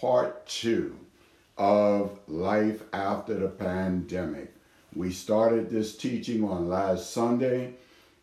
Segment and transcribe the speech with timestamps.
[0.00, 0.96] part two
[1.56, 4.52] of life after the pandemic.
[4.94, 7.74] We started this teaching on last Sunday,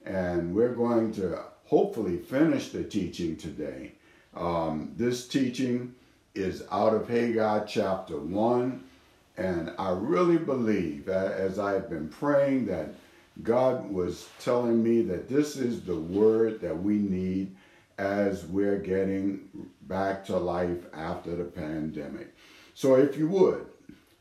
[0.05, 3.93] and we're going to hopefully finish the teaching today.
[4.35, 5.95] Um, this teaching
[6.35, 8.83] is out of Haggai chapter 1,
[9.37, 12.93] and I really believe, as I've been praying, that
[13.41, 17.55] God was telling me that this is the word that we need
[17.97, 19.49] as we're getting
[19.83, 22.35] back to life after the pandemic.
[22.73, 23.67] So, if you would,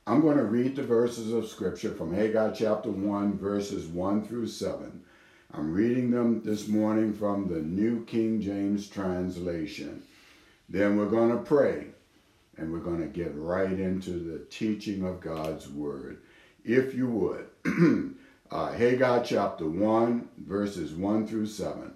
[0.06, 4.48] I'm going to read the verses of Scripture from Haggai chapter 1, verses 1 through
[4.48, 5.00] 7.
[5.54, 10.02] I'm reading them this morning from the New King James translation.
[10.68, 11.86] Then we're going to pray
[12.56, 16.18] and we're going to get right into the teaching of God's Word.
[16.64, 17.46] If you would,
[18.50, 21.92] uh, Haggai chapter 1, verses 1 through 7.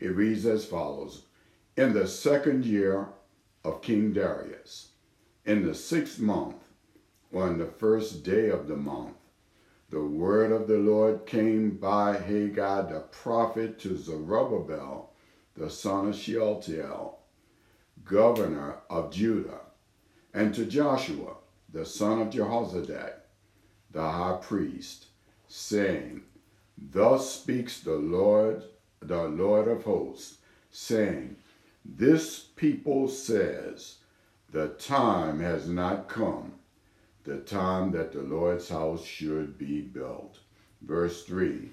[0.00, 1.24] It reads as follows.
[1.76, 3.08] In the second year
[3.64, 4.92] of King Darius,
[5.44, 6.56] in the sixth month,
[7.34, 9.16] on the first day of the month,
[9.90, 15.12] the word of the Lord came by Haggai the prophet to Zerubbabel,
[15.56, 17.18] the son of Shealtiel,
[18.04, 19.60] governor of Judah,
[20.34, 21.36] and to Joshua,
[21.72, 23.14] the son of Jehozadak,
[23.90, 25.06] the high priest,
[25.48, 26.22] saying,
[26.76, 28.62] Thus speaks the Lord
[29.00, 30.38] the Lord of hosts,
[30.70, 31.36] saying,
[31.84, 33.98] This people says,
[34.50, 36.54] The time has not come,
[37.24, 40.38] the time that the Lord's house should be built.
[40.82, 41.70] Verse 3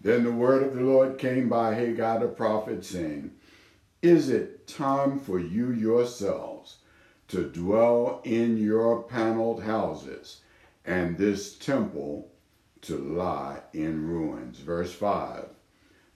[0.00, 3.32] Then the word of the Lord came by Haggai the prophet, saying,
[4.02, 6.78] Is it time for you yourselves
[7.28, 10.40] to dwell in your paneled houses,
[10.84, 12.30] and this temple
[12.82, 14.58] to lie in ruins?
[14.58, 15.46] Verse 5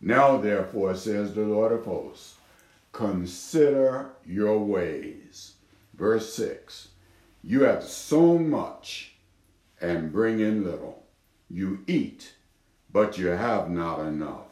[0.04, 2.34] now, therefore, says the Lord of hosts,
[2.90, 5.54] consider your ways.
[5.94, 6.88] Verse 6
[7.42, 9.14] You have sown much
[9.80, 11.04] and bring in little.
[11.48, 12.32] You eat,
[12.92, 14.48] but you have not enough.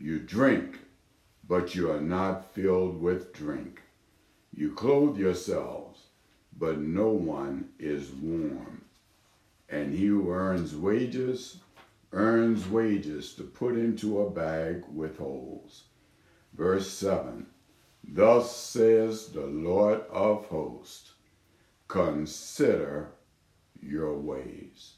[0.00, 0.78] You drink,
[1.48, 3.82] but you are not filled with drink.
[4.54, 6.02] You clothe yourselves,
[6.56, 8.82] but no one is warm.
[9.68, 11.56] And he who earns wages
[12.12, 15.84] earns wages to put into a bag with holes.
[16.54, 17.46] Verse 7
[18.10, 21.12] Thus says the Lord of hosts,
[21.88, 23.08] consider
[23.82, 24.94] your ways.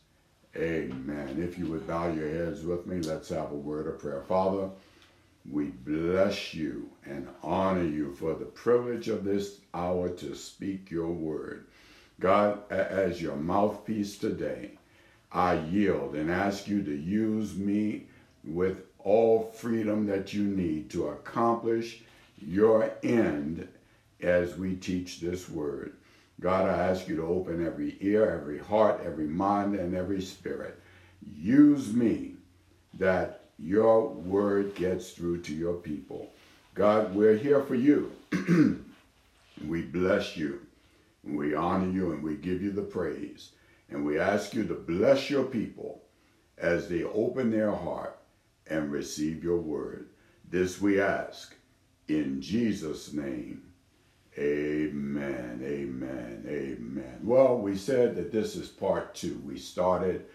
[0.56, 1.41] Amen.
[1.41, 4.22] If you would bow your heads with me, let's have a word of prayer.
[4.22, 4.70] Father,
[5.49, 11.10] we bless you and honor you for the privilege of this hour to speak your
[11.10, 11.66] word.
[12.19, 14.72] God, as your mouthpiece today,
[15.33, 18.07] I yield and ask you to use me
[18.45, 22.03] with all freedom that you need to accomplish
[22.39, 23.69] your end
[24.21, 25.95] as we teach this word.
[26.41, 30.81] God, I ask you to open every ear, every heart, every mind, and every spirit.
[31.37, 32.35] Use me
[32.95, 36.31] that your word gets through to your people.
[36.75, 38.11] God, we're here for you.
[39.67, 40.61] we bless you.
[41.23, 43.51] We honor you and we give you the praise.
[43.91, 46.03] And we ask you to bless your people
[46.59, 48.19] as they open their heart
[48.67, 50.11] and receive your word.
[50.49, 51.55] This we ask
[52.09, 53.62] in Jesus' name.
[54.39, 57.21] Amen, amen, amen.
[57.23, 59.43] Well, we said that this is part two.
[59.45, 60.27] We started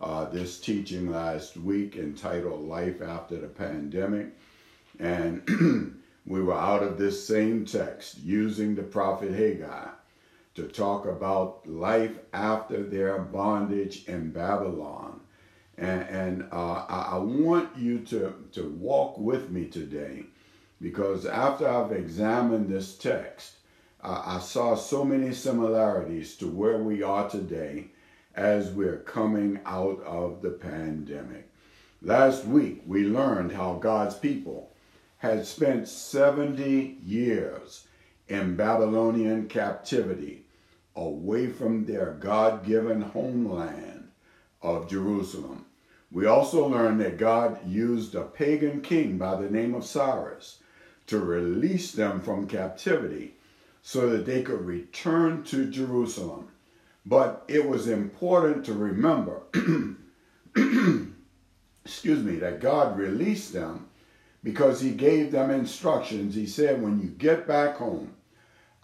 [0.00, 4.36] uh, this teaching last week entitled Life After the Pandemic.
[4.98, 9.88] And we were out of this same text using the prophet Haggai
[10.54, 15.20] to talk about life after their bondage in Babylon.
[15.76, 20.26] And, and uh, I, I want you to, to walk with me today
[20.80, 23.54] because after I've examined this text,
[24.02, 27.86] uh, I saw so many similarities to where we are today
[28.36, 31.48] as we're coming out of the pandemic.
[32.02, 34.70] Last week, we learned how God's people
[35.18, 37.86] had spent 70 years
[38.28, 40.43] in Babylonian captivity
[40.96, 44.10] away from their God given homeland
[44.62, 45.66] of Jerusalem.
[46.10, 50.60] We also learn that God used a pagan king by the name of Cyrus
[51.08, 53.34] to release them from captivity
[53.82, 56.48] so that they could return to Jerusalem.
[57.04, 59.42] But it was important to remember,
[61.84, 63.88] excuse me, that God released them
[64.42, 66.34] because he gave them instructions.
[66.34, 68.14] He said, when you get back home,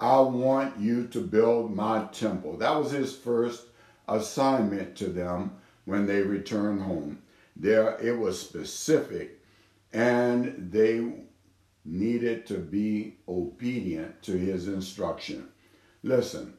[0.01, 2.57] I want you to build my temple.
[2.57, 3.67] That was his first
[4.09, 5.53] assignment to them
[5.85, 7.19] when they returned home.
[7.55, 9.43] There it was specific
[9.93, 11.13] and they
[11.85, 15.49] needed to be obedient to his instruction.
[16.03, 16.55] Listen,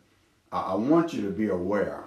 [0.52, 2.04] I want you to be aware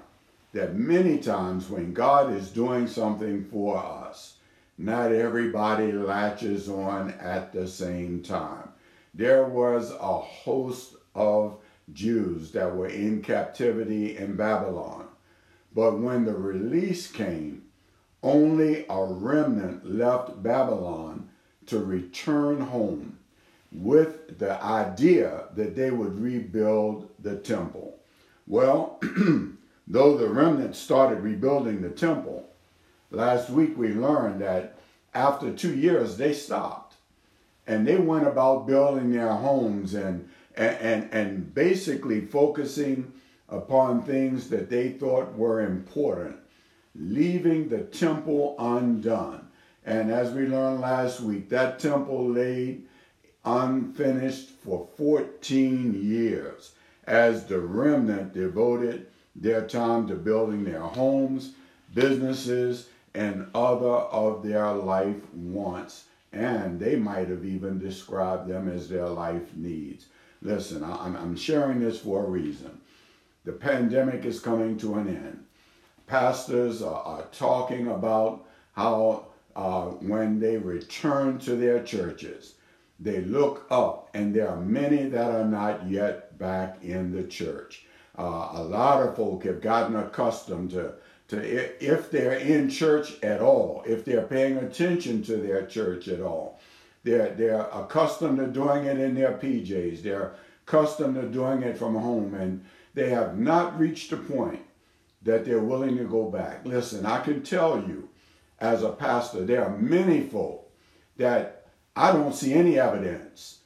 [0.53, 4.37] that many times when God is doing something for us,
[4.79, 8.69] not everybody latches on at the same time.
[9.15, 11.57] There was a host of
[11.93, 15.09] Jews that were in captivity in Babylon.
[15.75, 17.65] But when the release came,
[18.23, 21.29] only a remnant left Babylon
[21.67, 23.19] to return home
[23.73, 27.99] with the idea that they would rebuild the temple.
[28.47, 29.01] Well,
[29.87, 32.49] though the remnant started rebuilding the temple,
[33.11, 34.77] last week we learned that
[35.13, 36.95] after two years they stopped
[37.67, 43.13] and they went about building their homes and and and, and basically focusing
[43.49, 46.37] upon things that they thought were important,
[46.95, 49.49] leaving the temple undone.
[49.85, 52.87] And as we learned last week, that temple laid
[53.45, 56.73] unfinished for 14 years
[57.07, 61.53] as the remnant devoted their time to building their homes,
[61.93, 66.05] businesses, and other of their life wants.
[66.33, 70.07] And they might have even described them as their life needs.
[70.45, 72.79] Listen, I'm, sharing this for a reason.
[73.45, 75.45] The pandemic is coming to an end.
[76.07, 79.27] Pastors are, are talking about how
[79.57, 82.55] uh, when they return to their churches,
[83.01, 87.87] they look up, and there are many that are not yet back in the church.
[88.19, 90.93] Uh, a lot of folk have gotten accustomed to,
[91.29, 91.39] to
[91.85, 96.54] if they're in church at all, if they're paying attention to their church at all.
[97.05, 100.03] They're, they're accustomed to doing it in their PJs.
[100.03, 100.35] They're
[100.67, 102.65] accustomed to doing it from home, and
[102.95, 104.63] they have not reached a point
[105.23, 106.65] that they're willing to go back.
[106.65, 108.09] Listen, I can tell you,
[108.59, 110.71] as a pastor, there are many folk
[111.17, 113.61] that I don't see any evidence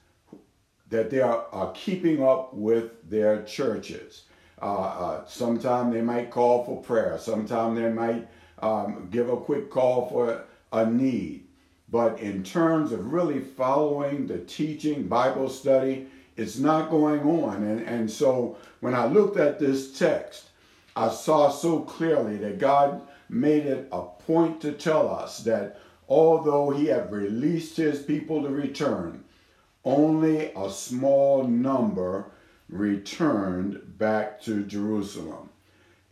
[0.91, 4.25] that they are, are keeping up with their churches.
[4.61, 7.19] Uh, uh, sometimes they might call for prayer.
[7.19, 8.27] Sometimes they might
[8.61, 11.48] um, give a quick call for a need.
[11.91, 16.07] But in terms of really following the teaching, Bible study,
[16.37, 17.63] it's not going on.
[17.63, 20.51] And, and so when I looked at this text,
[20.95, 26.71] I saw so clearly that God made it a point to tell us that although
[26.71, 29.25] he had released his people to return,
[29.85, 32.31] only a small number
[32.69, 35.49] returned back to Jerusalem.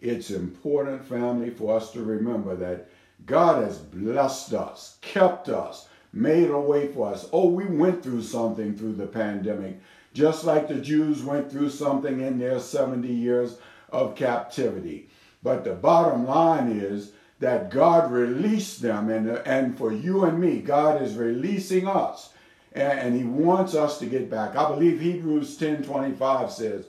[0.01, 2.89] It's important, family, for us to remember that
[3.25, 7.29] God has blessed us, kept us, made a way for us.
[7.33, 9.81] Oh, we went through something through the pandemic,
[10.13, 13.59] just like the Jews went through something in their 70 years
[13.91, 15.09] of captivity.
[15.43, 20.61] But the bottom line is that God released them, and, and for you and me,
[20.61, 22.33] God is releasing us.
[22.73, 24.57] And, and he wants us to get back.
[24.57, 26.87] I believe Hebrews 10 25 says,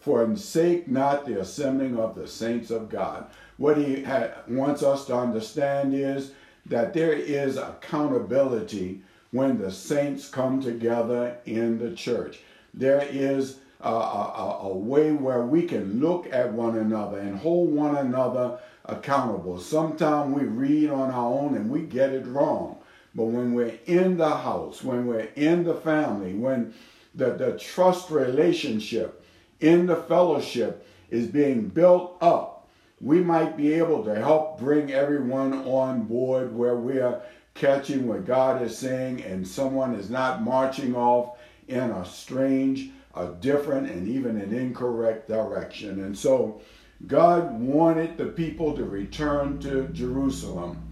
[0.00, 3.26] Forsake not the assembling of the saints of God.
[3.58, 4.06] What he
[4.48, 6.32] wants us to understand is
[6.66, 9.02] that there is accountability
[9.32, 12.38] when the saints come together in the church.
[12.72, 17.70] There is a, a, a, way where we can look at one another and hold
[17.70, 19.58] one another accountable.
[19.58, 22.78] Sometimes we read on our own and we get it wrong.
[23.14, 26.74] But when we're in the house, when we're in the family, when
[27.14, 29.24] the, the trust relationship
[29.60, 32.57] in the fellowship is being built up,
[33.00, 37.22] we might be able to help bring everyone on board where we are
[37.54, 41.38] catching what God is saying and someone is not marching off
[41.68, 46.04] in a strange, a different, and even an incorrect direction.
[46.04, 46.60] And so
[47.06, 50.84] God wanted the people to return to Jerusalem,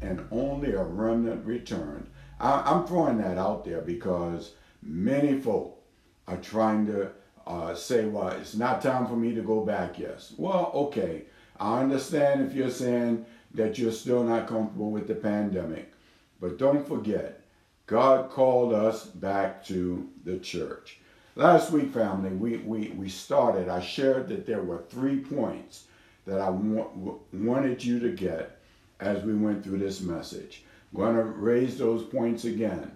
[0.00, 2.08] and only a remnant returned.
[2.40, 5.80] I, am throwing that out there because many folk
[6.26, 7.12] are trying to
[7.46, 10.34] uh, say, well, it's not time for me to go back, yes.
[10.36, 11.26] Well, okay,
[11.62, 15.92] I understand if you're saying that you're still not comfortable with the pandemic,
[16.40, 17.40] but don't forget,
[17.86, 20.98] God called us back to the church.
[21.36, 25.84] Last week, family, we, we, we started, I shared that there were three points
[26.26, 28.58] that I wa- wanted you to get
[28.98, 30.64] as we went through this message.
[30.92, 32.90] I'm going to raise those points again,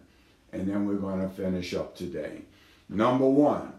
[0.52, 2.42] and then we're going to finish up today.
[2.88, 3.74] Number one,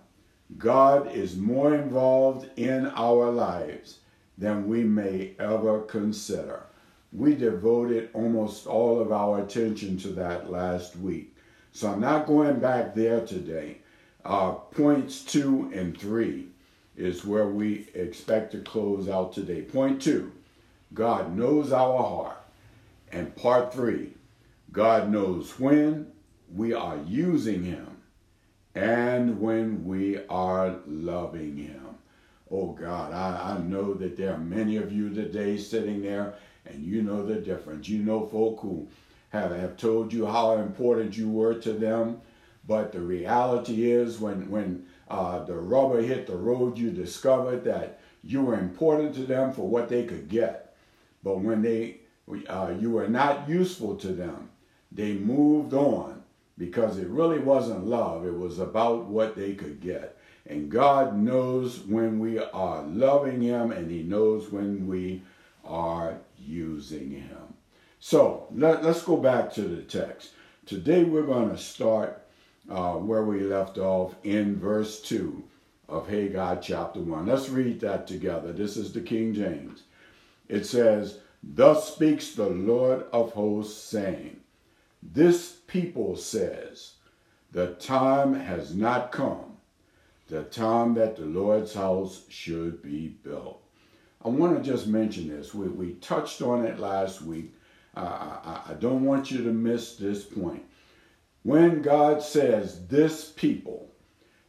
[0.57, 3.97] God is more involved in our lives
[4.37, 6.63] than we may ever consider.
[7.11, 11.35] We devoted almost all of our attention to that last week.
[11.71, 13.77] So I'm not going back there today.
[14.25, 16.49] Uh, points two and three
[16.95, 19.61] is where we expect to close out today.
[19.61, 20.31] Point two,
[20.93, 22.37] God knows our heart.
[23.11, 24.13] And part three,
[24.71, 26.11] God knows when
[26.53, 27.97] we are using Him
[28.75, 31.86] and when we are loving Him.
[32.49, 36.35] Oh God, I, I know that there are many of you today sitting there
[36.65, 37.89] and you know the difference.
[37.89, 38.87] You know folk who
[39.29, 42.21] have, have told you how important you were to them,
[42.67, 47.99] but the reality is when, when uh, the rubber hit the road, you discovered that
[48.23, 50.75] you were important to them for what they could get.
[51.23, 51.97] But when they,
[52.47, 54.49] uh, you were not useful to them,
[54.91, 56.23] they moved on
[56.57, 58.25] because it really wasn't love.
[58.25, 60.16] It was about what they could get.
[60.49, 65.21] And God knows when we are loving Him and He knows when we
[65.65, 67.53] are using Him.
[67.99, 70.31] So let, us go back to the text.
[70.65, 72.21] Today we're going to start
[72.69, 75.43] uh, where we left off in verse 2
[75.89, 77.25] of Haggai chapter 1.
[77.25, 78.51] Let's read that together.
[78.51, 79.83] This is the King James.
[80.47, 84.39] It says, Thus speaks the Lord of hosts, saying,
[85.01, 86.93] This people says,
[87.51, 89.46] The time has not come,
[90.27, 93.61] the time that the Lord's house should be built.
[94.23, 95.53] I want to just mention this.
[95.53, 97.53] We, we touched on it last week.
[97.95, 97.99] Uh,
[98.43, 100.63] I, I don't want you to miss this point.
[101.43, 103.89] When God says this people,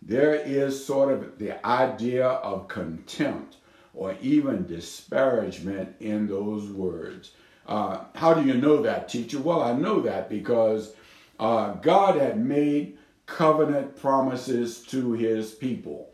[0.03, 3.57] there is sort of the idea of contempt
[3.95, 7.33] or even disparagement in those words.
[7.67, 9.39] Uh, how do you know that, teacher?
[9.39, 10.95] Well, I know that because
[11.39, 16.11] uh, God had made covenant promises to his people.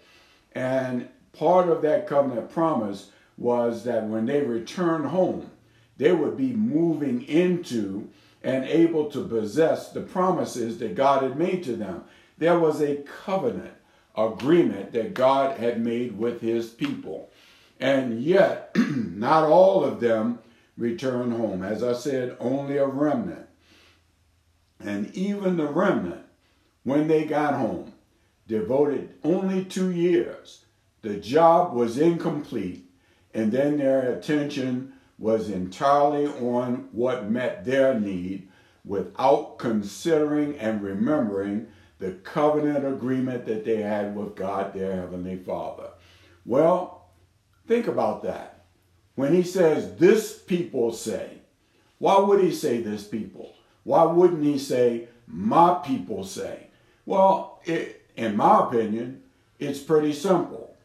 [0.53, 5.51] And part of that covenant promise was that when they returned home,
[5.97, 8.11] they would be moving into
[8.43, 12.05] and able to possess the promises that God had made to them.
[12.37, 13.75] There was a covenant
[14.17, 17.31] agreement that God had made with his people.
[17.81, 20.41] And yet, not all of them
[20.77, 21.63] returned home.
[21.63, 23.47] As I said, only a remnant.
[24.81, 26.24] And even the remnant,
[26.85, 27.93] when they got home,
[28.47, 30.65] devoted only two years.
[31.03, 32.89] The job was incomplete,
[33.35, 38.49] and then their attention was entirely on what met their need
[38.85, 41.67] without considering and remembering
[41.99, 45.91] the covenant agreement that they had with God, their Heavenly Father.
[46.45, 47.09] Well,
[47.67, 48.67] think about that.
[49.15, 51.39] When he says, This people say,
[51.99, 53.55] why would he say this people?
[53.85, 56.69] Why wouldn't he say, My people say?
[57.07, 59.23] Well, it, in my opinion,
[59.59, 60.77] it's pretty simple.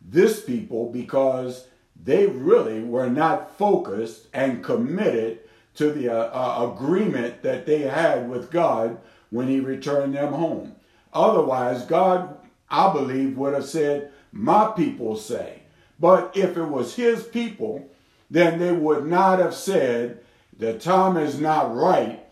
[0.00, 1.66] This people, because
[2.02, 5.40] they really were not focused and committed
[5.76, 8.98] to the uh, uh, agreement that they had with God
[9.30, 10.76] when he returned them home.
[11.12, 12.36] Otherwise, God,
[12.68, 15.62] I believe, would have said, my people say.
[15.98, 17.88] But if it was his people,
[18.30, 20.20] then they would not have said,
[20.56, 22.23] the time is not right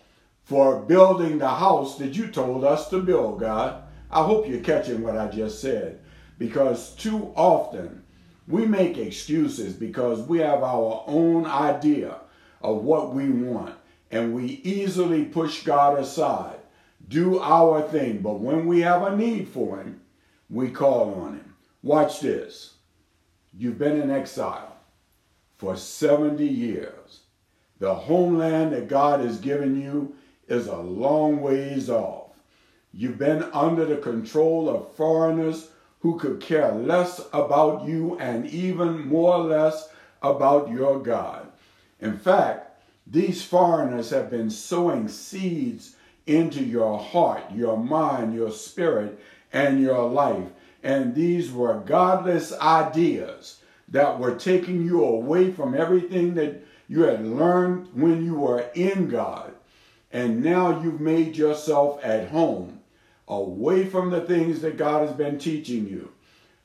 [0.44, 3.82] for building the house that you told us to build, God.
[4.11, 6.00] I hope you're catching what I just said.
[6.38, 8.02] Because too often
[8.49, 12.16] we make excuses because we have our own idea
[12.61, 13.75] of what we want
[14.11, 16.58] and we easily push God aside,
[17.08, 18.18] do our thing.
[18.18, 20.00] But when we have a need for Him,
[20.50, 21.54] we call on Him.
[21.82, 22.75] Watch this.
[23.56, 24.76] You've been in exile
[25.56, 27.20] for 70 years.
[27.78, 30.14] The homeland that God has given you
[30.49, 32.30] is a long ways off.
[32.92, 35.68] You've been under the control of foreigners
[36.00, 39.88] who could care less about you and even more less
[40.20, 41.50] about your God.
[42.00, 45.96] In fact, these foreigners have been sowing seeds
[46.26, 49.18] into your heart, your mind, your spirit,
[49.52, 50.49] and your life.
[50.82, 57.25] And these were godless ideas that were taking you away from everything that you had
[57.25, 59.52] learned when you were in God.
[60.12, 62.81] And now you've made yourself at home,
[63.28, 66.12] away from the things that God has been teaching you.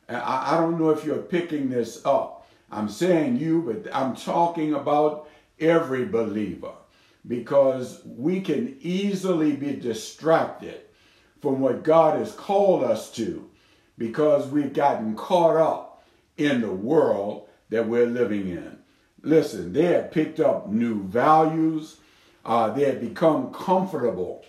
[0.10, 2.48] I, I don't know if you're picking this up.
[2.70, 6.74] I'm saying you, but I'm talking about every believer
[7.28, 10.82] because we can easily be distracted
[11.42, 13.50] from what God has called us to
[13.98, 16.04] because we've gotten caught up
[16.38, 18.78] in the world that we're living in.
[19.22, 21.98] Listen, they have picked up new values.
[22.48, 24.44] Uh, they had become comfortable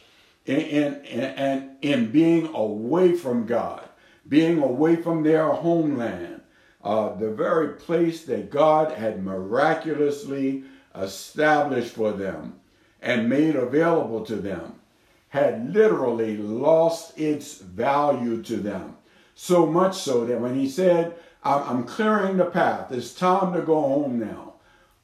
[0.47, 3.87] in, in, in, in being away from God,
[4.28, 6.40] being away from their homeland,
[6.83, 10.64] uh, the very place that God had miraculously
[10.95, 12.61] established for them
[13.02, 14.78] and made available to them
[15.28, 18.97] had literally lost its value to them.
[19.35, 21.14] So much so that when he said,
[21.45, 24.48] I'm clearing the path, it's time to go home now,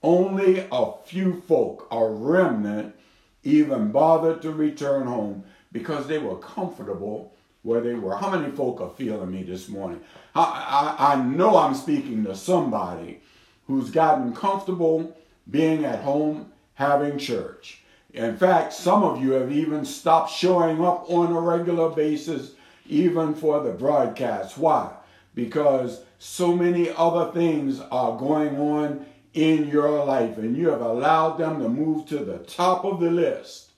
[0.04, 2.94] only a few folk, a remnant,
[3.42, 7.32] even bothered to return home because they were comfortable
[7.62, 8.14] where they were.
[8.14, 10.00] How many folk are feeling me this morning?
[10.34, 13.22] I, I, I know I'm speaking to somebody
[13.66, 15.16] who's gotten comfortable
[15.50, 17.80] being at home having church.
[18.12, 22.52] In fact, some of you have even stopped showing up on a regular basis,
[22.86, 24.58] even for the broadcast.
[24.58, 24.92] Why?
[25.34, 31.36] Because so many other things are going on in your life, and you have allowed
[31.36, 33.72] them to move to the top of the list.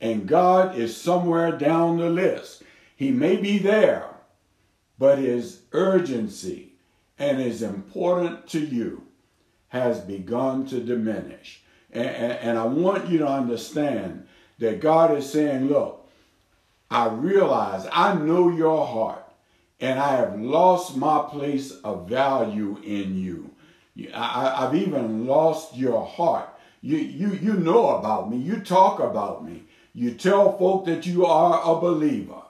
[0.00, 2.64] And God is somewhere down the list.
[2.96, 4.08] He may be there,
[4.98, 6.72] but his urgency
[7.18, 9.06] and his important to you
[9.68, 11.62] has begun to diminish.
[11.92, 14.26] And, and, and, I want you to understand
[14.58, 16.10] that God is saying, look,
[16.90, 19.24] I realize, I know your heart,
[19.80, 23.50] and I have lost my place of value in you.
[24.14, 26.48] I, have even lost your heart.
[26.80, 28.36] You, you, you know about me.
[28.36, 29.64] You talk about me.
[29.94, 32.42] You tell folk that you are a believer.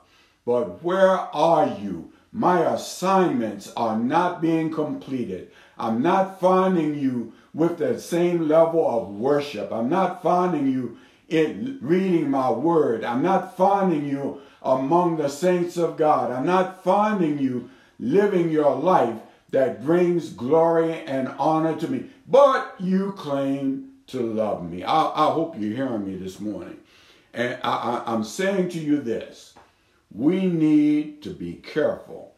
[0.45, 2.13] But where are you?
[2.33, 5.51] My assignments are not being completed.
[5.79, 9.73] I'm not finding you with the same level of worship.
[9.73, 10.99] I'm not finding you
[11.29, 13.05] in reading my word.
[13.05, 16.31] I'm not finding you among the saints of God.
[16.31, 19.19] I'm not finding you living your life
[19.51, 22.07] that brings glory and honor to me.
[22.27, 24.85] But you claim to love me.
[24.85, 26.79] I, I hope you're hearing me this morning.
[27.33, 27.71] And I,
[28.07, 29.55] I, I'm saying to you this
[30.13, 32.35] we need to be careful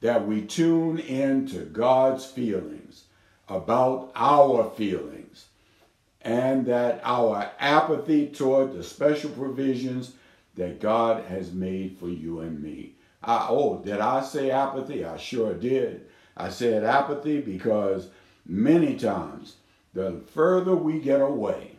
[0.00, 3.04] that we tune into God's feelings
[3.48, 5.46] about our feelings
[6.20, 10.12] and that our apathy toward the special provisions
[10.56, 12.94] that God has made for you and me.
[13.22, 15.04] I, oh, did I say apathy?
[15.04, 16.06] I sure did.
[16.36, 18.08] I said apathy because
[18.46, 19.56] many times
[19.92, 21.76] the further we get away,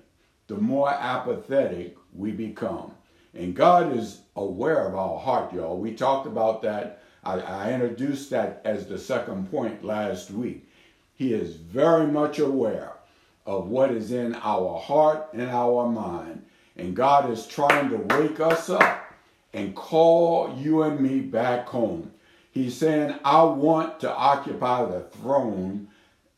[0.48, 2.92] the more apathetic we become.
[3.34, 5.78] And God is aware of our heart, y'all.
[5.78, 10.70] We talked about that I, I introduced that as the second point last week.
[11.16, 12.94] He is very much aware
[13.46, 16.46] of what is in our heart and our mind.
[16.77, 19.14] And God is trying to wake us up
[19.53, 22.12] and call you and me back home.
[22.55, 25.89] He's saying, I want to occupy the throne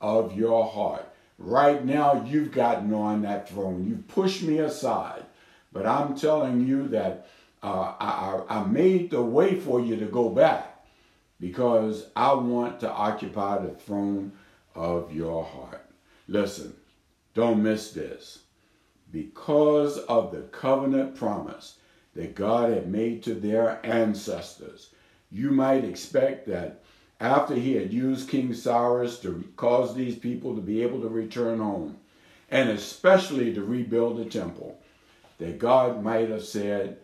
[0.01, 1.08] of your heart.
[1.38, 3.86] Right now, you've gotten on that throne.
[3.88, 5.23] You've pushed me aside.
[5.71, 7.27] But I'm telling you that
[7.62, 10.84] uh, I, I made the way for you to go back
[11.39, 14.32] because I want to occupy the throne
[14.73, 15.86] of your heart.
[16.27, 16.73] Listen,
[17.36, 18.39] don't miss this.
[19.12, 21.75] Because of the covenant promise
[22.15, 24.89] that God had made to their ancestors,
[25.32, 26.84] you might expect that
[27.20, 31.60] after he had used King Cyrus to cause these people to be able to return
[31.60, 31.98] home,
[32.50, 34.80] and especially to rebuild the temple,
[35.40, 36.98] that God might have said,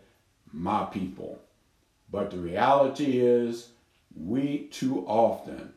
[0.52, 1.42] My people.
[2.12, 3.70] But the reality is,
[4.16, 5.74] we too often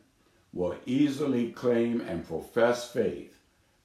[0.53, 3.39] will easily claim and profess faith,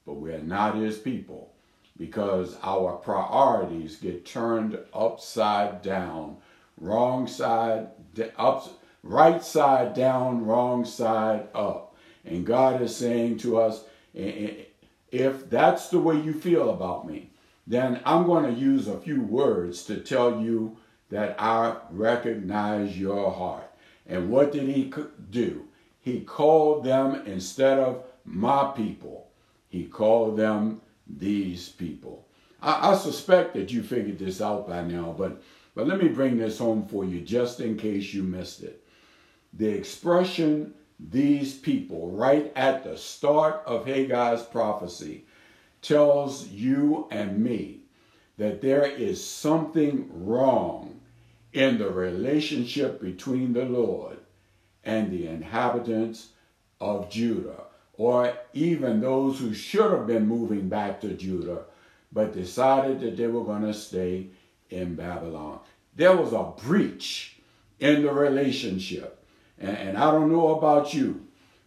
[0.06, 1.52] but we are not his people
[1.96, 6.36] because our priorities get turned upside down,
[6.78, 7.88] wrong side
[8.36, 8.68] up,
[9.02, 11.96] right side down, wrong side up.
[12.24, 17.30] And God is saying to us, if that's the way you feel about me,
[17.66, 20.76] then I'm going to use a few words to tell you
[21.10, 23.70] that I recognize your heart.
[24.06, 24.92] And what did he
[25.30, 25.68] do?
[26.00, 29.28] He called them, instead of my people,
[29.68, 32.26] he called them these people.
[32.60, 35.42] I, I, suspect that you figured this out by now, but,
[35.74, 38.84] but let me bring this home for you just in case you missed it.
[39.54, 40.74] The expression
[41.10, 45.24] these people right at the start of Haggai's prophecy
[45.80, 47.80] tells you and me
[48.38, 51.00] that there is something wrong
[51.52, 54.18] in the relationship between the Lord
[54.84, 56.28] and the inhabitants
[56.80, 61.64] of Judah, or even those who should have been moving back to Judah,
[62.10, 64.28] but decided that they were going to stay
[64.72, 65.60] in Babylon.
[65.96, 67.36] There was a breach
[67.80, 69.24] in the relationship.
[69.58, 71.26] And, and I don't know about you,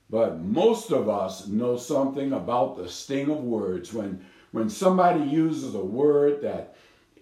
[0.09, 3.93] but most of us know something about the sting of words.
[3.93, 6.75] When, when somebody uses a word that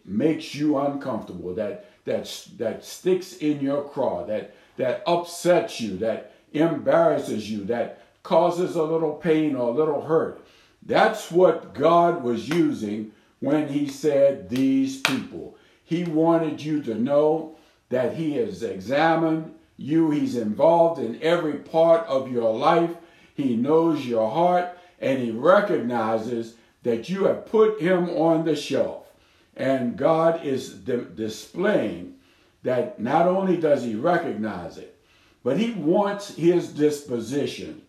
[0.06, 6.34] makes you uncomfortable, that that, that sticks in your craw, that, that upsets you, that
[6.52, 10.46] embarrasses you, that causes a little pain or a little hurt.
[10.86, 15.58] That's what God was using when he said these people.
[15.84, 17.56] He wanted you to know
[17.90, 20.12] that he has examined you.
[20.12, 22.92] He's involved in every part of your life.
[23.36, 29.08] He knows your heart and he recognizes that you have put him on the shelf.
[29.56, 32.16] And God is di- displaying
[32.64, 34.98] that not only does he recognize it,
[35.44, 37.82] but he wants his disposition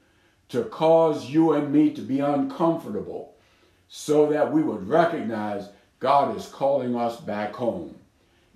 [0.48, 3.35] to cause you and me to be uncomfortable
[3.88, 5.68] so that we would recognize
[6.00, 7.94] God is calling us back home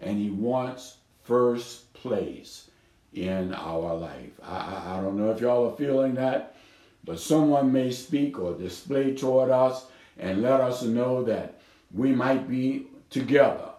[0.01, 2.71] and he wants first place
[3.13, 4.33] in our life.
[4.43, 6.57] I, I, don't know if y'all are feeling that,
[7.05, 9.87] but someone may speak or display toward us
[10.19, 11.61] and let us know that
[11.93, 13.71] we might be together.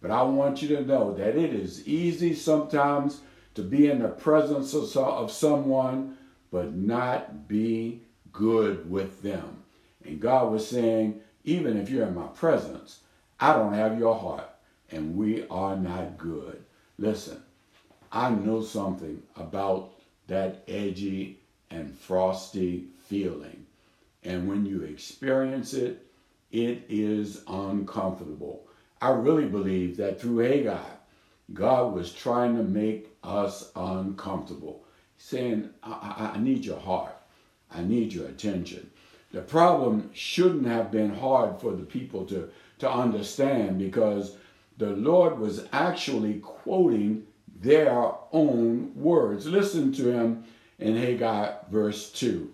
[0.00, 3.20] But I want you to know that it is easy sometimes
[3.54, 6.16] to be in the presence of, of someone
[6.50, 9.62] but not be good with them.
[10.04, 13.00] And God was saying, even if you're in my presence,
[13.40, 14.48] I don't have your heart,
[14.90, 16.62] and we are not good.
[16.98, 17.42] Listen,
[18.12, 19.92] I know something about
[20.28, 23.66] that edgy and frosty feeling.
[24.22, 26.06] And when you experience it,
[26.52, 28.66] it is uncomfortable.
[29.00, 30.90] I really believe that through Haggai,
[31.52, 34.84] God was trying to make us uncomfortable,
[35.16, 37.16] saying, I, I, I need your heart.
[37.74, 38.90] I need your attention.
[39.32, 44.36] The problem shouldn't have been hard for the people to, to understand because
[44.76, 47.26] the Lord was actually quoting
[47.60, 49.46] their own words.
[49.46, 50.44] Listen to him
[50.78, 52.52] in Haggai verse 2.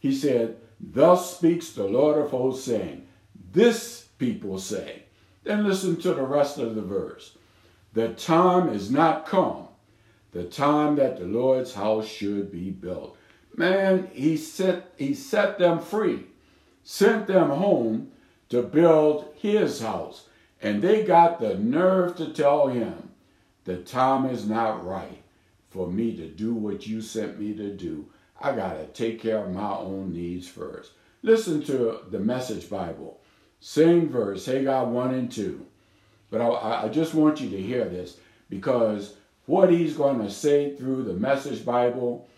[0.00, 3.06] He said, Thus speaks the Lord of hosts, saying,
[3.52, 5.04] This people say.
[5.44, 7.36] Then listen to the rest of the verse.
[7.94, 9.68] The time is not come,
[10.32, 13.16] the time that the Lord's house should be built.
[13.58, 16.26] Man, he set, he set them free,
[16.84, 18.12] sent them home
[18.50, 20.26] to build his house.
[20.62, 23.10] And they got the nerve to tell him,
[23.64, 25.22] the time is not right
[25.70, 28.06] for me to do what you sent me to do.
[28.40, 30.92] I got to take care of my own needs first.
[31.22, 33.18] Listen to the Message Bible.
[33.58, 35.66] Same verse, Haggai 1 and 2.
[36.30, 38.18] But I, I just want you to hear this
[38.48, 39.16] because
[39.46, 42.28] what he's going to say through the Message Bible,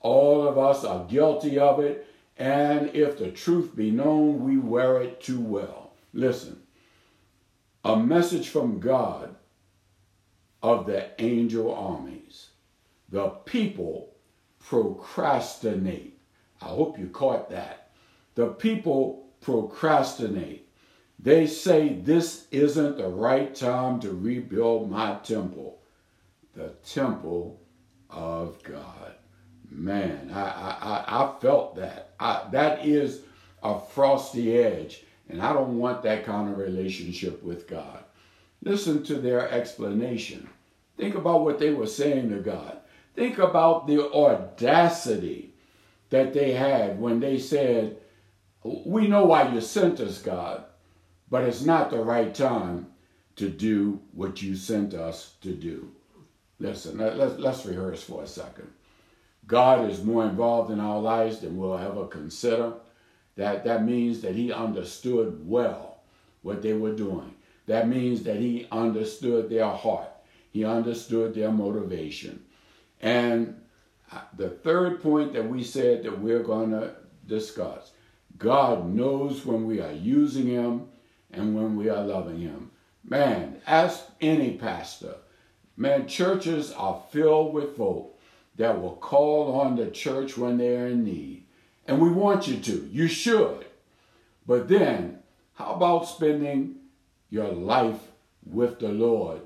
[0.00, 2.06] all of us are guilty of it.
[2.38, 5.92] And if the truth be known, we wear it too well.
[6.12, 6.62] Listen,
[7.84, 9.34] a message from God
[10.62, 12.48] of the angel armies.
[13.08, 14.14] The people
[14.58, 16.18] procrastinate.
[16.60, 17.90] I hope you caught that.
[18.34, 20.68] The people procrastinate.
[21.18, 25.78] They say this isn't the right time to rebuild my temple,
[26.54, 27.60] the temple
[28.10, 29.14] of God.
[29.70, 32.10] Man, I, I, I felt that.
[32.18, 33.20] I, that is
[33.62, 38.04] a frosty edge, and I don't want that kind of relationship with God.
[38.62, 40.48] Listen to their explanation.
[40.96, 42.78] Think about what they were saying to God.
[43.14, 45.54] Think about the audacity
[46.10, 47.98] that they had when they said,
[48.62, 50.64] We know why you sent us, God,
[51.30, 52.88] but it's not the right time
[53.36, 55.90] to do what you sent us to do.
[56.58, 58.70] Listen, let's, let's rehearse for a second.
[59.46, 62.74] God is more involved in our lives than we'll ever consider.
[63.36, 66.00] That, that means that he understood well
[66.42, 67.34] what they were doing.
[67.66, 70.08] That means that he understood their heart.
[70.50, 72.44] He understood their motivation.
[73.00, 73.60] And
[74.10, 76.94] uh, the third point that we said that we're going to
[77.26, 77.92] discuss
[78.38, 80.88] God knows when we are using him
[81.32, 82.70] and when we are loving him.
[83.02, 85.14] Man, ask any pastor.
[85.76, 88.15] Man, churches are filled with folk
[88.56, 91.44] that will call on the church when they're in need.
[91.86, 92.88] And we want you to.
[92.90, 93.66] You should.
[94.46, 95.20] But then,
[95.54, 96.76] how about spending
[97.30, 98.00] your life
[98.44, 99.40] with the Lord,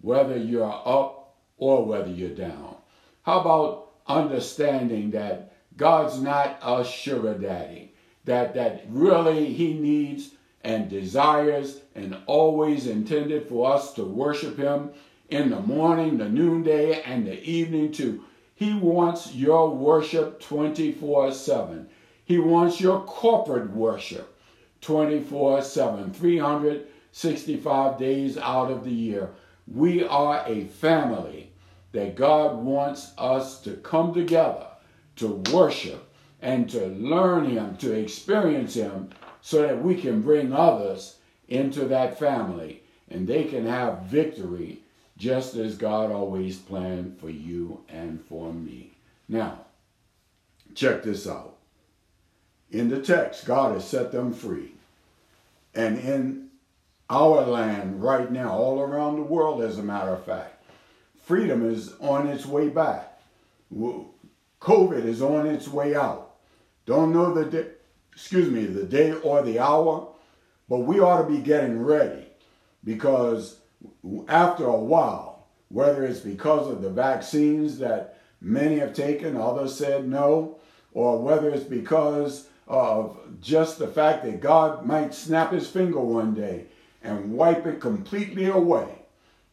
[0.00, 2.76] whether you're up or whether you're down?
[3.22, 7.92] How about understanding that God's not a sugar daddy,
[8.24, 10.30] that, that really he needs
[10.62, 14.90] and desires and always intended for us to worship him
[15.28, 18.24] in the morning, the noonday, and the evening too.
[18.56, 21.88] He wants your worship 24 7.
[22.24, 24.34] He wants your corporate worship
[24.80, 29.30] 24 7, 365 days out of the year.
[29.68, 31.52] We are a family
[31.92, 34.68] that God wants us to come together
[35.16, 39.10] to worship and to learn Him, to experience Him
[39.42, 44.80] so that we can bring others into that family and they can have victory
[45.16, 48.92] just as God always planned for you and for me.
[49.28, 49.66] Now,
[50.74, 51.56] check this out.
[52.70, 54.72] In the text, God has set them free.
[55.74, 56.48] And in
[57.08, 60.64] our land right now, all around the world, as a matter of fact,
[61.24, 63.20] freedom is on its way back.
[63.72, 66.36] COVID is on its way out.
[66.84, 67.68] Don't know the day,
[68.12, 70.08] excuse me, the day or the hour,
[70.68, 72.26] but we ought to be getting ready
[72.84, 73.58] because
[74.28, 80.08] after a while, whether it's because of the vaccines that many have taken, others said
[80.08, 80.58] no,
[80.92, 86.34] or whether it's because of just the fact that God might snap his finger one
[86.34, 86.66] day
[87.02, 88.88] and wipe it completely away.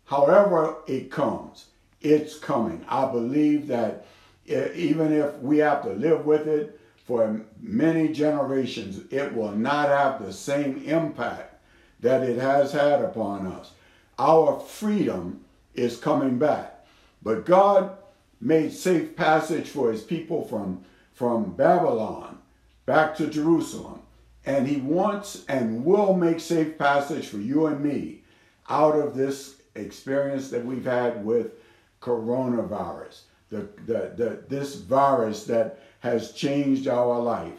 [0.06, 1.68] However, it comes,
[2.02, 2.84] it's coming.
[2.88, 4.06] I believe that
[4.46, 10.24] even if we have to live with it for many generations, it will not have
[10.24, 11.56] the same impact
[12.02, 13.72] that it has had upon us.
[14.20, 16.86] Our freedom is coming back.
[17.22, 17.92] But God
[18.40, 22.40] made safe passage for his people from, from Babylon
[22.86, 24.02] back to Jerusalem.
[24.46, 28.22] And he wants and will make safe passage for you and me
[28.70, 31.54] out of this experience that we've had with
[32.02, 37.54] coronavirus, the, the, the, this virus that has changed our life.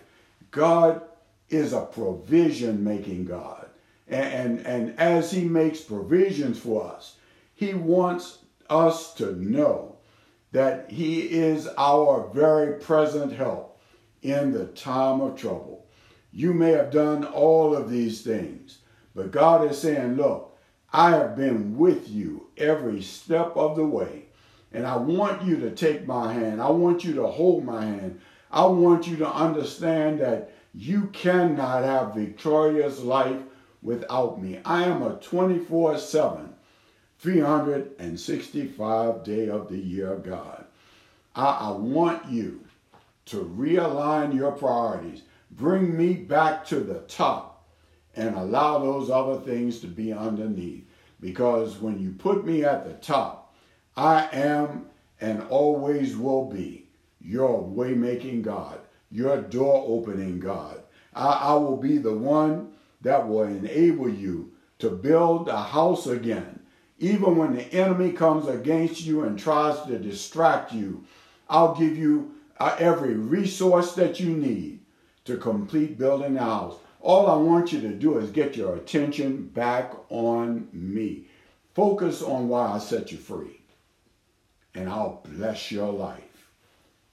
[0.50, 1.00] God
[1.48, 3.66] is a provision making God.
[4.14, 7.16] And, and, and as he makes provisions for us,
[7.52, 8.38] he wants
[8.70, 9.96] us to know
[10.52, 13.80] that he is our very present help
[14.22, 15.86] in the time of trouble.
[16.32, 18.78] You may have done all of these things,
[19.16, 20.56] but God is saying, look,
[20.92, 24.26] I have been with you every step of the way.
[24.72, 26.62] And I want you to take my hand.
[26.62, 28.20] I want you to hold my hand.
[28.52, 33.40] I want you to understand that you cannot have victorious life
[33.84, 34.60] without me.
[34.64, 36.54] I am a 24 7,
[37.18, 40.64] 365 day of the year God.
[41.36, 42.64] I, I want you
[43.26, 45.22] to realign your priorities.
[45.50, 47.66] Bring me back to the top
[48.16, 50.88] and allow those other things to be underneath.
[51.20, 53.54] Because when you put me at the top,
[53.96, 54.86] I am
[55.20, 56.88] and always will be
[57.20, 60.82] your way-making God, your door-opening God.
[61.14, 62.73] I, I will be the one
[63.04, 66.60] that will enable you to build a house again.
[66.98, 71.04] Even when the enemy comes against you and tries to distract you,
[71.48, 74.80] I'll give you uh, every resource that you need
[75.24, 76.76] to complete building the house.
[77.00, 81.26] All I want you to do is get your attention back on me.
[81.74, 83.60] Focus on why I set you free.
[84.74, 86.50] And I'll bless your life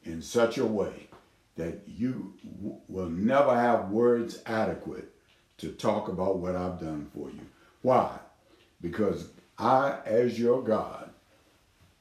[0.03, 1.09] in such a way
[1.57, 2.33] that you
[2.87, 5.10] will never have words adequate
[5.61, 7.45] to talk about what I've done for you.
[7.83, 8.17] Why?
[8.81, 11.11] Because I, as your God,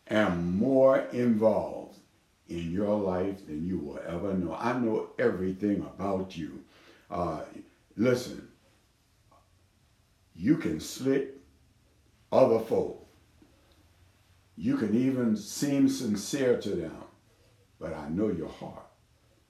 [0.08, 1.98] am more involved
[2.48, 4.54] in your life than you will ever know.
[4.54, 6.64] I know everything about you.
[7.10, 7.42] Uh,
[7.96, 8.48] listen,
[10.34, 11.34] you can slick
[12.32, 13.06] other folk.
[14.56, 16.96] You can even seem sincere to them,
[17.78, 18.86] but I know your heart.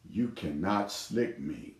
[0.08, 1.76] You cannot slick me.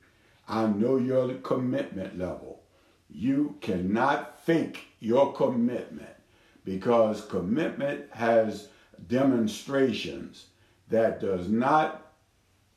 [0.51, 2.61] I know your commitment level.
[3.09, 6.17] You cannot fake your commitment
[6.65, 8.67] because commitment has
[9.07, 10.47] demonstrations
[10.89, 12.15] that does not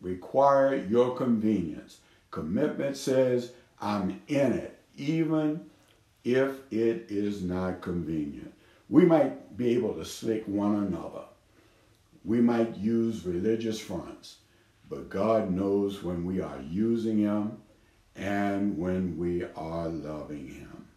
[0.01, 1.97] require your convenience.
[2.29, 5.65] Commitment says, I'm in it, even
[6.23, 8.53] if it is not convenient.
[8.87, 11.23] We might be able to slick one another.
[12.23, 14.37] We might use religious fronts,
[14.87, 17.57] but God knows when we are using Him
[18.15, 20.87] and when we are loving Him.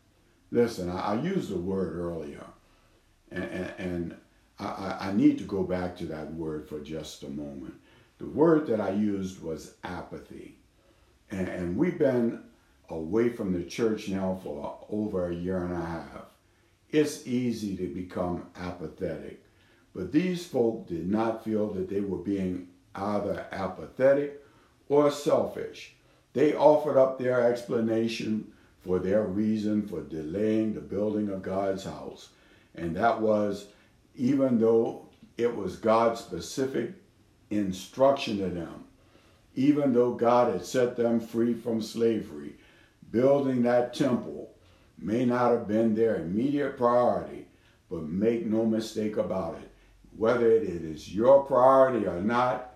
[0.51, 2.45] Listen, I, I used the word earlier,
[3.31, 4.17] and, and, and
[4.59, 7.75] I, I need to go back to that word for just a moment.
[8.19, 10.57] The word that I used was apathy.
[11.31, 12.43] And, and we've been
[12.89, 16.27] away from the church now for over a year and a half.
[16.91, 19.43] It's easy to become apathetic.
[19.95, 24.43] But these folk did not feel that they were being either apathetic
[24.89, 25.96] or selfish.
[26.37, 32.29] They offered up their explanation for their reason for delaying the building of God's house.
[32.75, 33.69] And that was
[34.17, 35.07] even though
[35.39, 36.93] it was God's specific
[37.49, 38.85] instruction to them,
[39.55, 42.57] even though God had set them free from slavery,
[43.11, 44.51] building that temple
[44.99, 47.47] may not have been their immediate priority,
[47.91, 49.71] but make no mistake about it.
[50.15, 52.75] Whether it is your priority or not,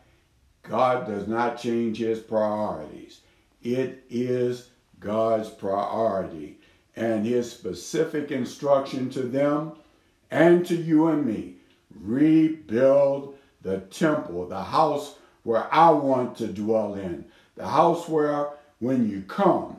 [0.63, 3.21] God does not change his priorities.
[3.63, 4.69] It is
[4.99, 6.59] God's priority.
[6.97, 9.73] And his specific instruction to them
[10.31, 11.57] and to you and me.
[11.95, 17.25] Rebuild the temple, the house where I want to dwell in,
[17.57, 19.79] the house where when you come,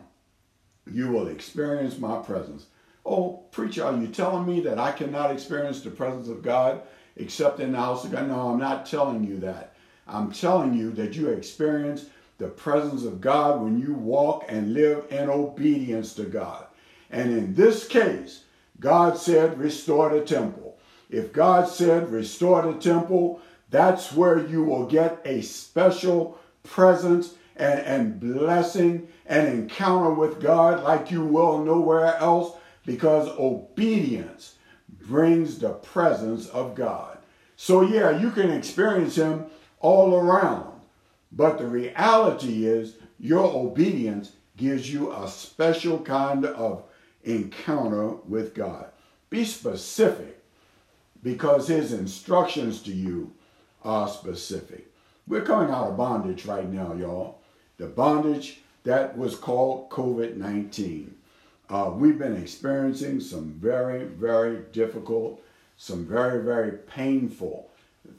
[0.91, 2.65] you will experience my presence.
[3.05, 6.81] Oh, preacher, are you telling me that I cannot experience the presence of God
[7.15, 8.27] except in the house of God?
[8.27, 9.75] No, I'm not telling you that.
[10.07, 12.05] I'm telling you that you experience
[12.41, 16.65] the presence of God when you walk and live in obedience to God.
[17.11, 18.45] And in this case,
[18.79, 20.79] God said, restore the temple.
[21.09, 27.79] If God said restore the temple, that's where you will get a special presence and,
[27.81, 34.55] and blessing and encounter with God like you will nowhere else because obedience
[34.89, 37.19] brings the presence of God.
[37.55, 39.45] So, yeah, you can experience Him
[39.79, 40.70] all around,
[41.31, 46.83] but the reality is your obedience gives you a special kind of
[47.23, 48.87] encounter with God.
[49.29, 50.43] Be specific
[51.23, 53.31] because His instructions to you
[53.83, 54.87] are specific.
[55.27, 57.39] We're coming out of bondage right now, y'all.
[57.77, 61.15] The bondage that was called COVID 19.
[61.69, 65.41] Uh, we've been experiencing some very, very difficult,
[65.77, 67.69] some very, very painful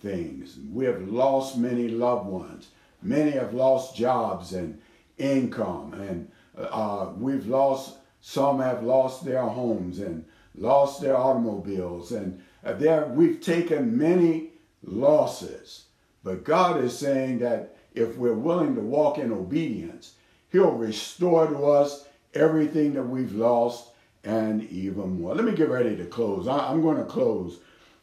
[0.00, 0.58] things.
[0.72, 2.68] We have lost many loved ones.
[3.02, 4.80] Many have lost jobs and
[5.18, 12.40] income, and uh, we've lost, some have lost their homes and lost their automobiles, and
[12.64, 14.50] uh, there we've taken many
[14.84, 15.84] losses.
[16.24, 20.14] But God is saying that if we're willing to walk in obedience,
[20.50, 23.88] He'll restore to us everything that we've lost
[24.24, 25.34] and even more.
[25.34, 26.46] Let me get ready to close.
[26.46, 27.58] I, am going to close.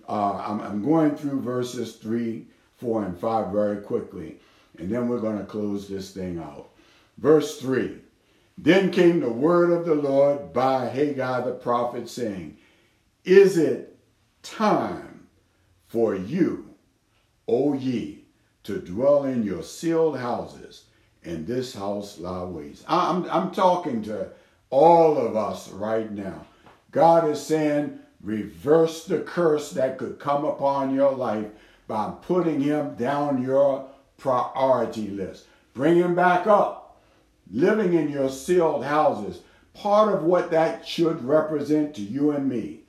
[0.07, 2.45] Uh, I'm, I'm going through verses 3,
[2.77, 4.39] 4, and 5 very quickly,
[4.79, 6.69] and then we're going to close this thing out.
[7.17, 7.97] Verse 3
[8.57, 12.57] Then came the word of the Lord by Haggai the prophet, saying,
[13.25, 13.97] Is it
[14.41, 15.27] time
[15.87, 16.73] for you,
[17.47, 18.25] O ye,
[18.63, 20.85] to dwell in your sealed houses?
[21.23, 22.83] and this house lie waste.
[22.87, 24.29] I'm, I'm talking to
[24.69, 26.45] all of us right now.
[26.91, 31.47] God is saying, reverse the curse that could come upon your life
[31.87, 33.87] by putting him down your
[34.19, 35.45] priority list.
[35.73, 36.97] Bring him back up.
[37.51, 39.41] Living in your sealed houses.
[39.73, 42.82] Part of what that should represent to you and me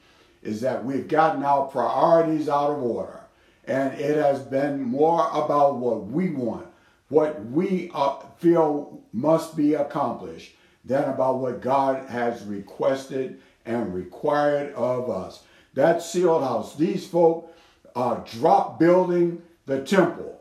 [0.43, 3.21] is that we've gotten our priorities out of order.
[3.67, 6.67] And it has been more about what we want
[7.11, 14.73] what we uh, feel must be accomplished than about what God has requested and required
[14.75, 15.43] of us.
[15.75, 17.55] That sealed house, these folk
[17.95, 20.40] uh, dropped building the temple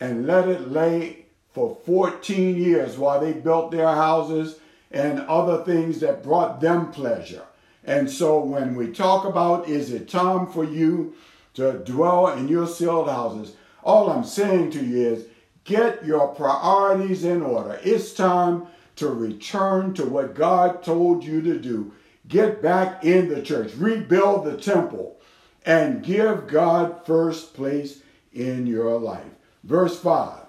[0.00, 4.58] and let it lay for 14 years while they built their houses
[4.90, 7.44] and other things that brought them pleasure.
[7.84, 11.14] And so when we talk about is it time for you
[11.54, 15.26] to dwell in your sealed houses, all I'm saying to you is
[15.68, 17.78] Get your priorities in order.
[17.84, 21.92] It's time to return to what God told you to do.
[22.26, 25.20] Get back in the church, rebuild the temple,
[25.66, 28.00] and give God first place
[28.32, 29.26] in your life.
[29.64, 30.40] Verse 5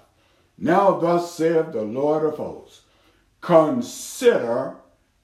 [0.58, 2.82] Now, thus saith the Lord of hosts,
[3.40, 4.76] consider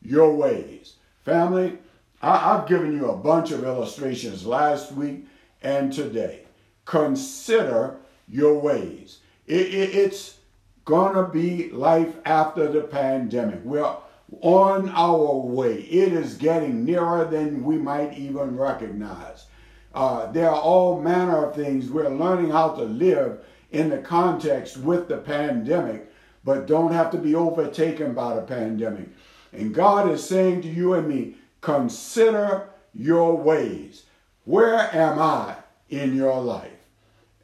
[0.03, 0.95] your ways.
[1.25, 1.79] Family,
[2.23, 5.27] I, have given you a bunch of illustrations last week
[5.63, 6.45] and today.
[6.85, 7.97] Consider
[8.29, 9.19] your ways.
[9.47, 10.39] It, it, it's
[10.85, 13.61] gonna be life after the pandemic.
[13.65, 13.97] We're
[14.41, 15.83] on our way.
[15.83, 19.47] It is getting nearer than we might even recognize.
[19.95, 21.91] Uh, there are all manner of things.
[21.91, 23.39] We're learning how to live
[23.71, 26.11] in the context with the pandemic,
[26.45, 29.09] but don't have to be overtaken by the pandemic.
[29.53, 34.05] And God is saying to you and me, consider your ways.
[34.45, 35.57] Where am I
[35.89, 36.71] in your life?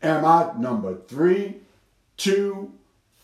[0.02, 1.56] Am I number three,
[2.16, 2.72] two,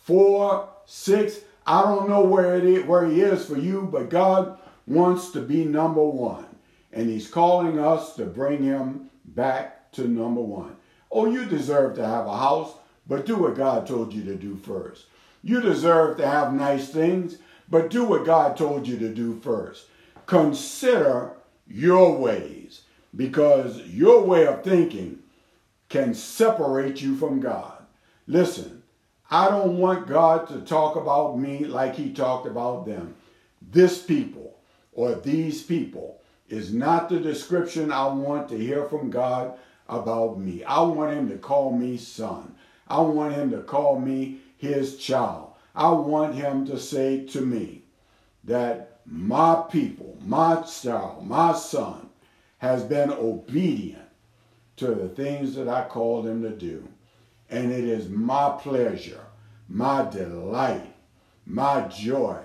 [0.09, 1.41] four, six.
[1.67, 5.43] I don't know where it is, where he is for you, but God wants to
[5.43, 6.47] be number one.
[6.93, 10.77] And he's calling us to bring him back to number one.
[11.11, 12.73] Oh, you deserve to have a house,
[13.09, 15.07] but do what God told you to do first.
[15.43, 19.87] You deserve to have nice things, but do what God told you to do first.
[20.27, 21.33] Consider
[21.67, 22.83] your ways
[23.17, 25.21] because your way of thinking
[25.89, 27.83] can separate you from God.
[28.27, 28.83] Listen,
[29.31, 33.15] I don't want God to talk about me like he talked about them.
[33.61, 34.59] This people
[34.93, 39.59] or these people is not the description I want to hear from God
[39.89, 40.65] about me.
[40.65, 42.55] I want him to call me son.
[42.89, 45.53] I want him to call me his child.
[45.75, 47.85] I want him to say to me
[48.45, 52.09] that my people, my child, my son
[52.59, 54.09] has been obedient
[54.77, 56.89] to the things that I called him to do.
[57.51, 59.25] And it is my pleasure,
[59.69, 60.95] my delight,
[61.47, 62.41] my joy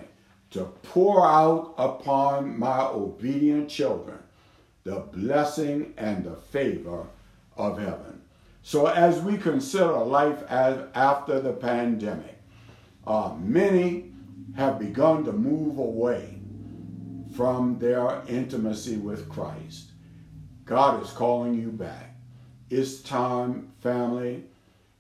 [0.52, 4.20] to pour out upon my obedient children
[4.84, 7.08] the blessing and the favor
[7.56, 8.22] of heaven.
[8.66, 12.42] So, as we consider life as after the pandemic,
[13.06, 14.14] uh, many
[14.56, 16.40] have begun to move away
[17.36, 19.90] from their intimacy with Christ.
[20.64, 22.16] God is calling you back.
[22.70, 24.46] it's time, family,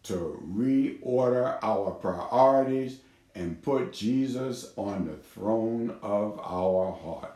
[0.03, 2.99] to reorder our priorities
[3.33, 7.33] and put Jesus on the throne of our heart.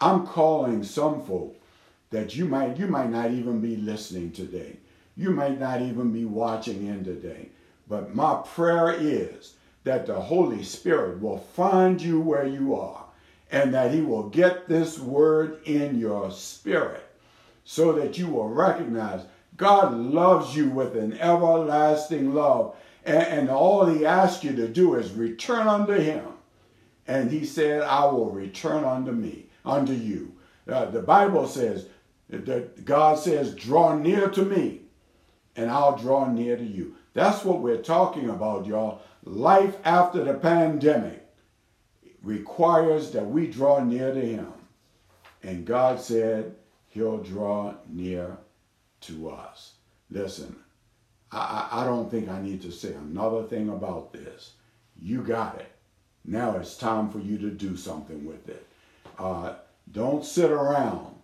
[0.00, 1.60] I'm calling some folk
[2.08, 4.78] that you might you might not even be listening today.
[5.18, 7.48] You might not even be watching in today.
[7.88, 13.04] But my prayer is that the Holy Spirit will find you where you are
[13.50, 17.04] and that he will get this word in your spirit
[17.64, 19.22] so that you will recognize
[19.56, 22.76] God loves you with an everlasting love.
[23.04, 26.26] And, and all he asks you to do is return unto him.
[27.08, 30.34] And he said, I will return unto me, unto you.
[30.68, 31.86] Uh, the Bible says
[32.28, 34.82] that God says, draw near to me
[35.58, 36.94] and I'll draw near to you.
[37.14, 39.02] That's what we're talking about, y'all.
[39.24, 41.26] Life after the pandemic
[42.22, 44.52] requires that we draw near to him.
[45.42, 46.54] And God said
[46.90, 48.38] he'll draw near
[49.02, 49.72] to us.
[50.10, 50.54] Listen,
[51.32, 54.52] I, I don't think I need to say another thing about this.
[55.00, 55.72] You got it.
[56.24, 58.64] Now it's time for you to do something with it.
[59.18, 59.54] Uh,
[59.90, 61.16] don't sit around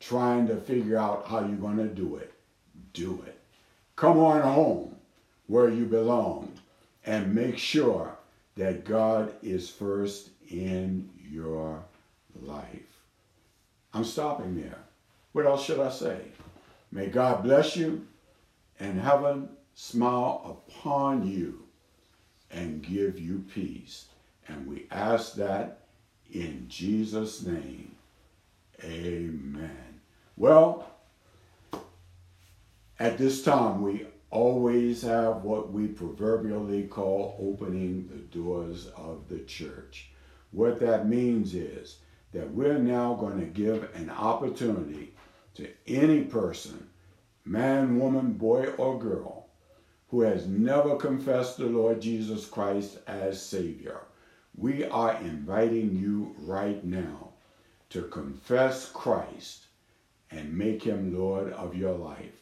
[0.00, 2.34] trying to figure out how you're going to do it.
[2.92, 3.39] Do it.
[4.00, 4.96] Come on home
[5.46, 6.50] where you belong
[7.04, 8.16] and make sure
[8.56, 11.84] that God is first in your
[12.40, 13.02] life.
[13.92, 14.78] I'm stopping there.
[15.32, 16.16] What else should I say?
[16.90, 18.06] May God bless you
[18.78, 21.64] and heaven smile upon you
[22.50, 24.06] and give you peace.
[24.48, 25.80] And we ask that
[26.32, 27.94] in Jesus' name.
[28.82, 30.00] Amen.
[30.38, 30.89] Well,
[33.00, 39.38] at this time, we always have what we proverbially call opening the doors of the
[39.38, 40.10] church.
[40.50, 41.96] What that means is
[42.32, 45.14] that we're now going to give an opportunity
[45.54, 46.90] to any person,
[47.46, 49.48] man, woman, boy, or girl,
[50.08, 54.02] who has never confessed the Lord Jesus Christ as Savior.
[54.54, 57.30] We are inviting you right now
[57.88, 59.68] to confess Christ
[60.30, 62.39] and make him Lord of your life.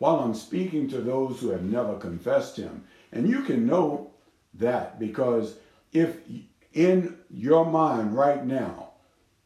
[0.00, 4.12] While I'm speaking to those who have never confessed him, and you can know
[4.54, 5.56] that because
[5.92, 6.16] if
[6.72, 8.92] in your mind right now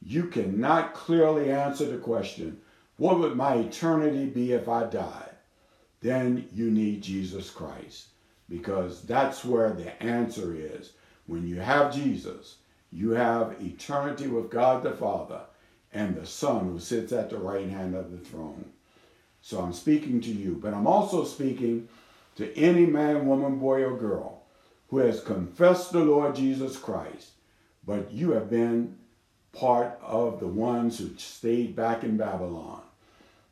[0.01, 2.61] you cannot clearly answer the question,
[2.99, 5.35] what would my eternity be if I died?
[6.03, 8.11] Then you need Jesus Christ
[8.49, 10.93] because that's where the answer is.
[11.27, 12.59] When you have Jesus,
[12.93, 15.41] you have eternity with God the Father
[15.93, 18.71] and the Son who sits at the right hand of the throne.
[19.45, 21.87] So I'm speaking to you, but I'm also speaking
[22.37, 24.43] to any man, woman, boy, or girl
[24.89, 27.33] who has confessed the Lord Jesus Christ,
[27.87, 28.97] but you have been
[29.53, 32.81] part of the ones who stayed back in Babylon.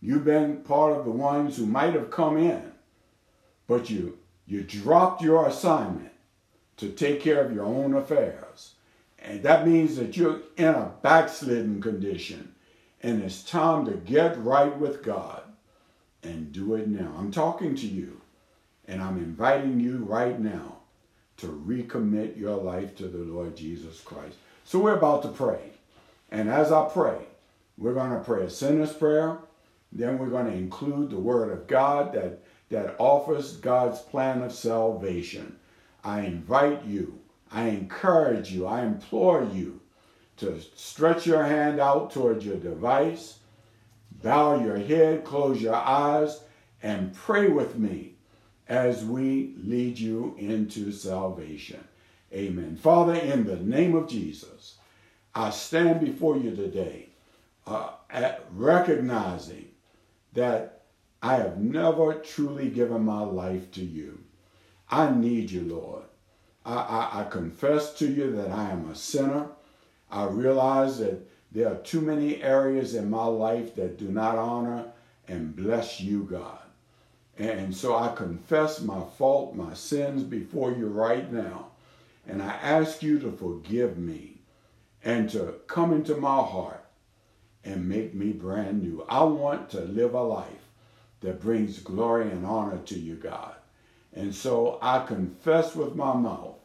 [0.01, 2.73] You've been part of the ones who might have come in,
[3.67, 4.17] but you,
[4.47, 6.13] you dropped your assignment
[6.79, 8.77] to take care of your own affairs.
[9.19, 12.55] And that means that you're in a backslidden condition.
[13.03, 15.43] And it's time to get right with God
[16.23, 17.15] and do it now.
[17.19, 18.21] I'm talking to you,
[18.87, 20.79] and I'm inviting you right now
[21.39, 24.37] to recommit your life to the Lord Jesus Christ.
[24.65, 25.73] So we're about to pray.
[26.31, 27.19] And as I pray,
[27.77, 29.39] we're going to pray a sinner's prayer.
[29.91, 34.53] Then we're going to include the word of God that, that offers God's plan of
[34.53, 35.57] salvation.
[36.05, 37.19] I invite you,
[37.51, 39.81] I encourage you, I implore you
[40.39, 43.39] to stretch your hand out towards your device,
[44.23, 46.41] bow your head, close your eyes,
[46.83, 48.15] and pray with me
[48.69, 51.83] as we lead you into salvation.
[52.33, 52.77] Amen.
[52.77, 54.77] Father, in the name of Jesus,
[55.35, 57.09] I stand before you today
[57.67, 57.91] uh,
[58.55, 59.69] recognizing
[60.33, 60.83] that
[61.23, 64.19] I have never truly given my life to you.
[64.91, 66.03] I need you, Lord.
[66.65, 69.49] I, I, I confess to you that I am a sinner.
[70.11, 74.87] I realize that there are too many areas in my life that do not honor
[75.29, 76.59] and bless you, God.
[77.39, 81.69] And so I confess my fault, my sins before you right now.
[82.27, 84.39] And I ask you to forgive me
[85.05, 86.85] and to come into my heart
[87.65, 89.05] and make me brand new.
[89.09, 90.69] I want to live a life
[91.21, 93.55] that brings glory and honor to you, God.
[94.15, 96.57] And so I confess with my mouth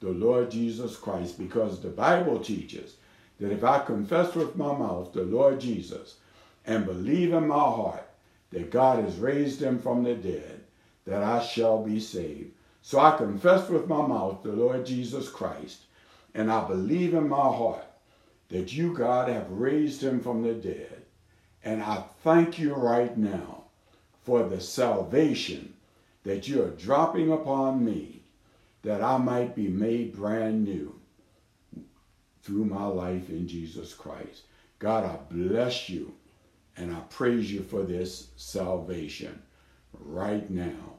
[0.00, 2.96] the Lord Jesus Christ because the Bible teaches
[3.40, 6.16] that if I confess with my mouth the Lord Jesus
[6.66, 8.08] and believe in my heart
[8.50, 10.60] that God has raised him from the dead,
[11.04, 12.52] that I shall be saved.
[12.82, 15.82] So I confess with my mouth the Lord Jesus Christ
[16.34, 17.84] and I believe in my heart
[18.48, 21.02] that you, God, have raised him from the dead.
[21.64, 23.64] And I thank you right now
[24.22, 25.74] for the salvation
[26.24, 28.22] that you are dropping upon me,
[28.82, 30.97] that I might be made brand new
[32.48, 34.44] through my life in Jesus Christ.
[34.78, 36.14] God, I bless you
[36.78, 39.42] and I praise you for this salvation
[39.92, 40.94] right now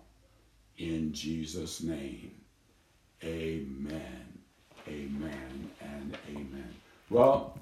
[0.78, 2.36] in Jesus' name.
[3.24, 4.40] Amen.
[4.88, 6.76] Amen and amen.
[7.10, 7.58] Well,